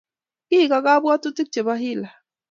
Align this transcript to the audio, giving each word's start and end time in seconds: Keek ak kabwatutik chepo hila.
Keek 0.49 0.71
ak 0.77 0.83
kabwatutik 0.85 1.49
chepo 1.53 1.73
hila. 1.81 2.09